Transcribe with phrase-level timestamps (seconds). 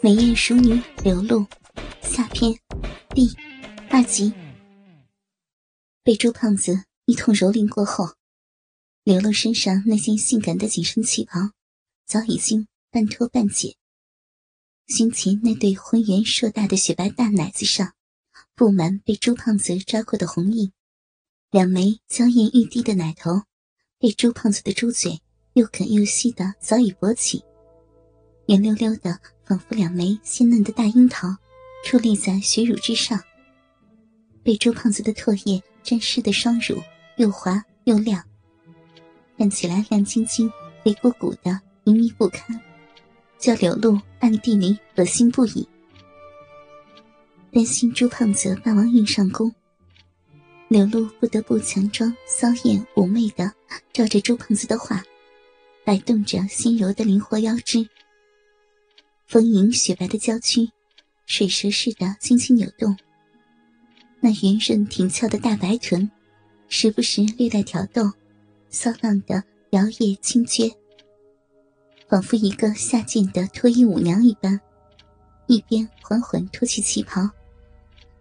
[0.00, 1.44] 美艳熟女刘露，
[2.02, 2.56] 下篇
[3.10, 3.28] 第
[3.90, 4.32] 二集。
[6.04, 8.14] 被朱胖子一通蹂躏过后，
[9.02, 11.50] 刘露身上那件性感的紧身旗袍
[12.06, 13.74] 早已经半脱半解，
[14.86, 17.92] 胸前那对浑圆硕大的雪白大奶子上
[18.54, 20.70] 布满被朱胖子抓过的红印，
[21.50, 23.42] 两枚娇艳欲滴的奶头
[23.98, 25.20] 被朱胖子的猪嘴
[25.54, 27.42] 又啃又吸的早已勃起，
[28.46, 29.18] 圆溜溜的。
[29.48, 31.34] 仿佛两枚鲜嫩的大樱桃，
[31.82, 33.18] 矗立在雪乳之上。
[34.42, 36.76] 被周胖子的唾液沾湿的双乳，
[37.16, 38.22] 又滑又亮，
[39.38, 40.52] 看起来亮晶晶、
[40.84, 42.60] 肥鼓鼓的，淫靡不堪，
[43.38, 45.66] 叫柳露暗地里恶心不已。
[47.50, 49.50] 担心朱胖子霸王硬上弓，
[50.68, 53.50] 柳露不得不强装骚艳妩媚的，
[53.94, 55.02] 照着朱胖子的话，
[55.86, 57.88] 摆动着纤柔的灵活腰肢。
[59.28, 60.70] 丰盈雪白的娇躯，
[61.26, 62.96] 水蛇似的轻轻扭动。
[64.20, 66.10] 那圆润挺翘的大白臀，
[66.70, 68.10] 时不时略带挑逗，
[68.70, 70.74] 骚浪的摇曳轻撅，
[72.08, 74.58] 仿佛一个下贱的脱衣舞娘一般，
[75.46, 77.28] 一边缓缓脱去旗袍，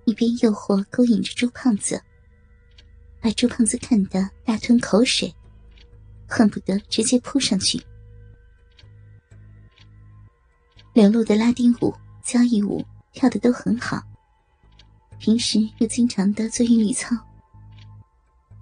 [0.04, 2.02] 一边诱惑勾引着朱胖子，
[3.22, 5.34] 把朱胖子看得大吞口水，
[6.28, 7.82] 恨不得直接扑上去。
[10.98, 14.02] 刘露的拉丁舞、交谊舞跳的都很好，
[15.20, 17.16] 平时又经常的做韵律操。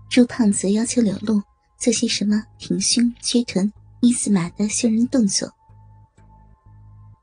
[0.09, 1.41] 朱胖子要求刘露
[1.77, 5.49] 做些什么挺胸、撅臀、一字马的秀人动作。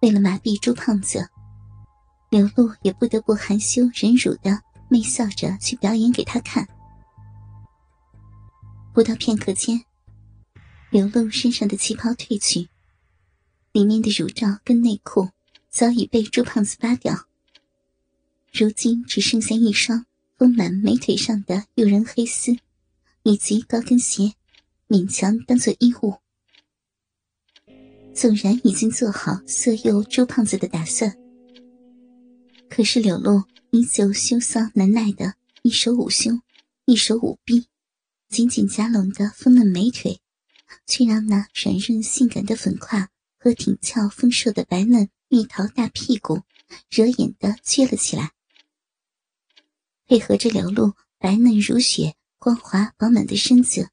[0.00, 1.28] 为了麻痹朱胖子，
[2.30, 6.66] 刘露也不得不含羞忍辱的媚笑着去表演给他看。
[8.94, 9.78] 不到片刻间，
[10.88, 12.70] 刘露身上的旗袍褪去。
[13.72, 15.30] 里面的乳罩跟内裤
[15.70, 17.26] 早已被朱胖子扒掉，
[18.52, 20.04] 如今只剩下一双
[20.36, 22.58] 丰满美腿上的诱人黑丝，
[23.22, 24.34] 以及高跟鞋，
[24.88, 26.16] 勉强当做衣物。
[28.14, 31.16] 纵然已经做好色诱朱胖子的打算，
[32.68, 36.42] 可是柳露依旧羞骚难耐的，一手捂胸，
[36.84, 37.68] 一手捂臂，
[38.28, 40.20] 紧紧夹拢的丰嫩美腿，
[40.86, 43.08] 却让那软润性感的粉胯。
[43.42, 46.42] 和挺翘丰硕的白嫩蜜桃大屁股，
[46.89, 48.30] 惹眼的撅了起来。
[50.07, 53.91] 配合着流露白嫩如雪、光滑饱满的身子，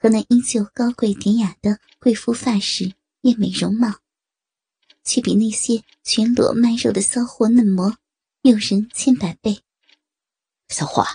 [0.00, 4.00] 和那依旧高贵典雅的贵妇发饰、艳美容貌，
[5.04, 7.96] 却比那些全裸卖肉的骚货嫩模
[8.42, 9.62] 诱人千百倍。
[10.68, 11.06] 小伙，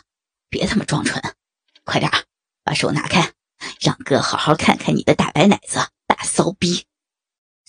[0.48, 1.22] 别他妈装纯，
[1.84, 2.10] 快点
[2.64, 3.34] 把手拿开，
[3.82, 6.86] 让哥好好看看你的大白奶子、大骚逼。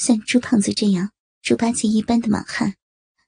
[0.01, 1.11] 像朱胖子这样
[1.43, 2.73] 猪八戒一般的莽汉，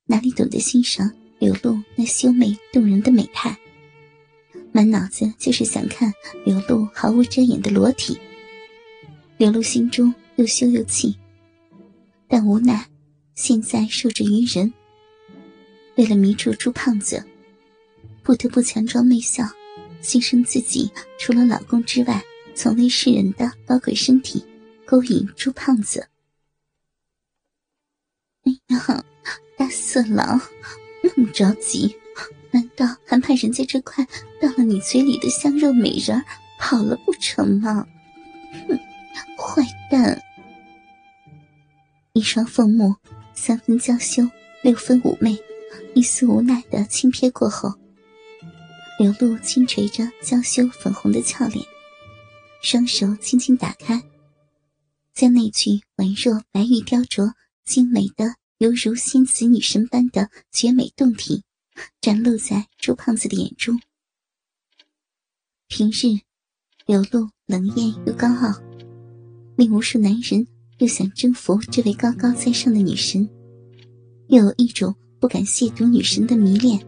[0.06, 3.54] 哪里懂得欣赏刘露那秀美动人的美态？
[4.72, 6.10] 满脑子就是想看
[6.46, 8.18] 刘露毫无遮掩的裸体。
[9.36, 11.14] 刘露心中又羞又气，
[12.26, 12.88] 但无奈
[13.34, 14.72] 现在受制于人，
[15.96, 17.22] 为了迷住朱胖子，
[18.22, 19.44] 不得不强装媚笑，
[20.02, 22.24] 牺牲自己除了老公之外
[22.54, 24.42] 从未示人的高贵身体，
[24.86, 26.08] 勾引朱胖子。
[29.56, 30.40] 大色狼，
[31.02, 31.94] 那么着急，
[32.50, 34.04] 难道还怕人家这块
[34.40, 36.22] 到了你嘴里的香肉美人
[36.58, 37.86] 跑了不成吗？
[38.68, 38.78] 哼，
[39.36, 40.20] 坏蛋！
[42.12, 42.94] 一双凤目，
[43.34, 44.28] 三分娇羞，
[44.62, 45.38] 六分妩媚，
[45.94, 47.72] 一丝无奈的轻瞥过后，
[48.98, 51.64] 刘露轻垂着娇羞粉红的俏脸，
[52.62, 54.02] 双手轻轻打开，
[55.14, 57.32] 将那具宛若白玉雕琢。
[57.64, 61.42] 精美的犹如仙子女神般的绝美动体，
[62.00, 63.76] 展露在朱胖子的眼中。
[65.66, 66.20] 平日，
[66.86, 68.54] 流露冷艳又高傲，
[69.56, 70.46] 令无数男人
[70.78, 73.28] 又想征服这位高高在上的女神，
[74.28, 76.80] 又有一种不敢亵渎女神的迷恋。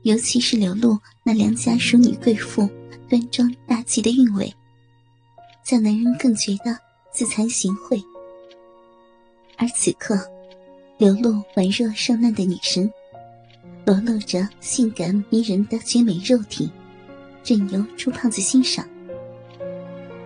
[0.00, 2.66] 尤其是流露那良家淑女贵妇
[3.06, 4.50] 端庄大气的韵味，
[5.62, 6.74] 叫男人更觉得
[7.12, 8.02] 自惭形秽。
[9.62, 10.18] 而此刻，
[10.98, 12.92] 流露宛若圣难的女神，
[13.84, 16.68] 裸露着性感迷人的绝美肉体，
[17.44, 18.84] 任由朱胖子欣赏。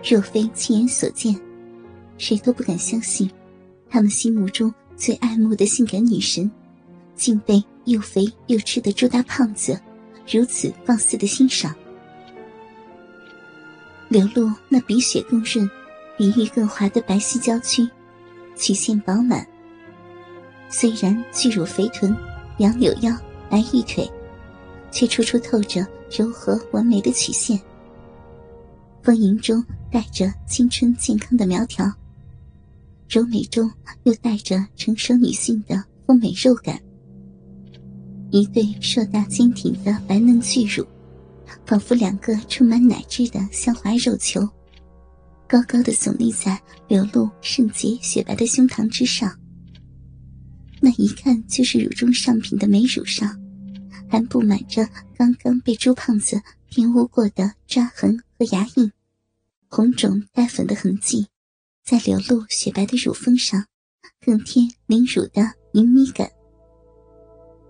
[0.03, 1.39] 若非亲眼所见，
[2.17, 3.29] 谁都不敢相信，
[3.91, 6.49] 他们心目中最爱慕的性感女神，
[7.15, 9.79] 竟被又肥又吃的朱大胖子
[10.27, 11.75] 如此放肆的欣赏。
[14.09, 15.69] 流露那比雪更润、
[16.17, 17.87] 比玉更滑的白皙娇躯。
[18.57, 19.45] 曲线饱满，
[20.69, 22.15] 虽然巨乳肥臀、
[22.57, 23.15] 杨柳腰、
[23.49, 24.09] 白玉腿，
[24.91, 27.59] 却处处透着柔和完美的曲线。
[29.03, 31.85] 丰盈中带着青春健康的苗条，
[33.07, 33.71] 柔美中
[34.03, 36.81] 又带着成熟女性的丰美肉感。
[38.31, 40.85] 一对硕大坚挺的白嫩巨乳，
[41.65, 44.41] 仿佛两个充满奶汁的香滑肉球，
[45.47, 49.39] 高高的耸立在流露圣洁雪白的胸膛之上。
[50.81, 53.39] 那一看就是乳中上品的美乳上，
[54.09, 58.91] 还布满着刚刚被朱胖子玷污过的抓痕和牙印。
[59.69, 61.27] 红肿带粉的痕迹，
[61.83, 63.65] 在流露雪白的乳峰上，
[64.23, 66.29] 更添凌乳的隐秘感。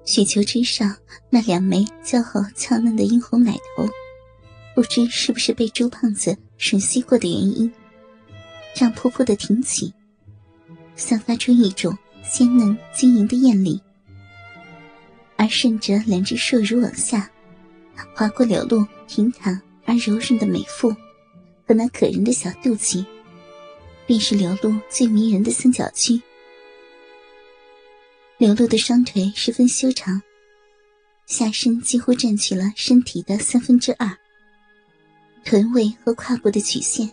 [0.03, 0.97] 雪球之上
[1.29, 3.87] 那两枚娇好俏嫩的殷红奶头，
[4.75, 7.71] 不知是不是被朱胖子吮吸过的原因，
[8.75, 9.93] 让噗噗的挺起，
[10.95, 13.81] 散发出一种鲜嫩晶莹的艳丽。
[15.35, 17.29] 而顺着两只硕乳往下，
[18.15, 20.95] 划过流露平坦而柔润的美腹。
[21.69, 23.05] 和那可人的小肚脐，
[24.05, 26.21] 便是流露最迷人的三角区。
[28.37, 30.21] 流露的双腿十分修长，
[31.25, 34.17] 下身几乎占据了身体的三分之二。
[35.47, 37.09] 臀位和胯部的曲线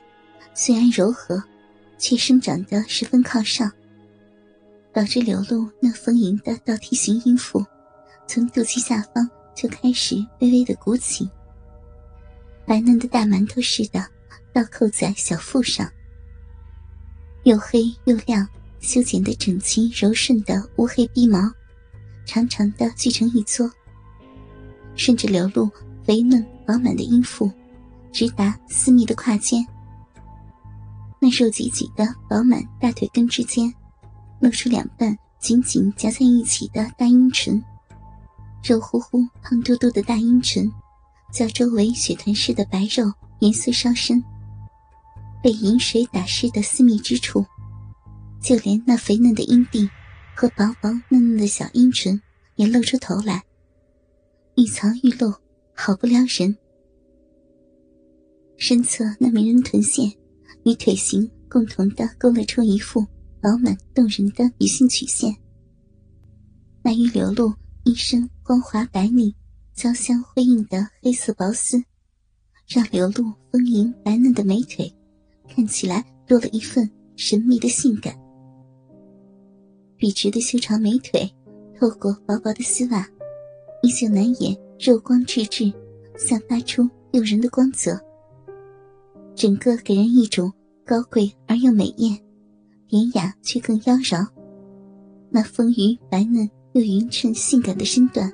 [0.54, 1.40] 虽然柔和，
[1.98, 3.70] 却生长得十分靠上，
[4.92, 7.64] 导致流露那丰盈的倒梯形阴腹，
[8.26, 11.31] 从肚脐下方就开始微微的鼓起，
[12.66, 14.04] 白嫩的大馒头似的。
[14.52, 15.88] 倒扣在小腹上，
[17.44, 18.48] 又黑又亮、
[18.81, 21.52] 修剪的整齐柔顺的乌黑逼毛，
[22.25, 23.70] 长长的聚成一撮，
[24.96, 25.70] 顺着流露
[26.04, 27.50] 肥嫩饱满的阴腹，
[28.14, 29.66] 直达私密的胯间。
[31.20, 33.75] 那肉挤挤的饱满大腿根之间，
[34.38, 37.61] 露出两半紧紧夹在一起的大阴唇，
[38.62, 40.70] 肉乎乎、胖嘟嘟的大阴唇，
[41.32, 44.22] 较周围血团似的白肉颜色稍深。
[45.43, 47.44] 被饮水打湿的私密之处，
[48.40, 49.90] 就连那肥嫩的阴蒂
[50.37, 52.22] 和薄薄嫩嫩的小阴唇
[52.55, 53.43] 也露出头来，
[54.55, 55.34] 欲藏欲露，
[55.75, 56.56] 好不撩人。
[58.56, 60.11] 身侧那迷人臀线
[60.65, 63.01] 与腿型共同的勾勒出一副
[63.41, 65.35] 饱满动人的女性曲线。
[66.83, 67.53] 那于流露
[67.85, 69.35] 一身光滑白腻、
[69.75, 71.83] 交相辉映的黑色薄丝，
[72.67, 74.93] 让流露丰盈白嫩的美腿。
[75.49, 78.19] 看起来多了一份神秘的性感，
[79.97, 81.31] 笔直的修长美腿
[81.79, 83.06] 透过薄薄的丝袜，
[83.83, 85.71] 依旧难掩肉光质质，
[86.17, 88.01] 散发出诱人的光泽。
[89.34, 90.52] 整个给人一种
[90.86, 92.19] 高贵而又美艳，
[92.88, 94.26] 典雅却更妖娆。
[95.31, 98.32] 那丰腴白嫩又匀称性感的身段，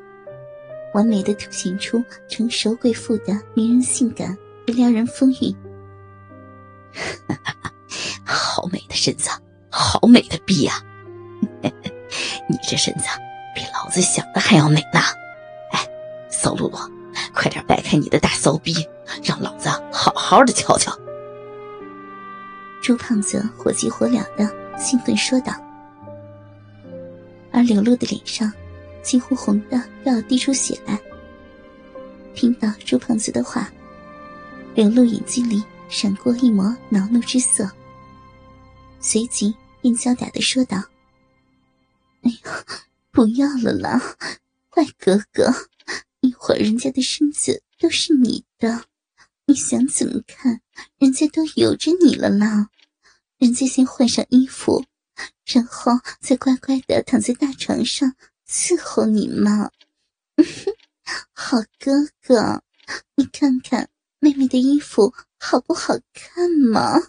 [0.93, 4.37] 完美的凸显出成熟贵妇的迷人性感
[4.67, 5.57] 和撩人风韵。
[8.25, 9.31] 好美的身子，
[9.71, 10.75] 好美的臂呀！
[12.49, 13.05] 你这身子
[13.55, 15.01] 比老子想的还要美呢！
[15.71, 15.81] 哎，
[16.29, 16.79] 骚露露，
[17.33, 18.75] 快点摆开你的大骚逼，
[19.23, 19.71] 让老子
[20.31, 20.97] 好好的瞧瞧！
[22.81, 25.53] 朱胖子火急火燎的兴奋说道，
[27.51, 28.53] 而刘露的脸上
[29.03, 30.97] 几乎红的要滴出血来。
[32.33, 33.69] 听到朱胖子的话，
[34.77, 35.65] 刘露眼睛里。
[35.89, 37.69] 闪过一抹恼怒之色，
[39.01, 40.77] 随即便娇嗲的说道
[42.23, 42.65] ：“哎呀，
[43.11, 43.99] 不要了啦，
[44.71, 45.53] 坏哥哥，
[46.21, 48.85] 一会儿人家的身子都是你的，
[49.51, 50.61] 你想怎么看？
[50.99, 52.69] 人家都由着你了啦，
[53.37, 54.85] 人家先换上衣服，
[55.45, 55.91] 然后
[56.21, 58.15] 再乖乖的躺在大床上
[58.49, 59.73] 伺候你嘛。
[61.35, 62.63] 好哥哥，
[63.17, 63.89] 你看看
[64.21, 67.01] 妹妹的衣服。”好不好看嘛？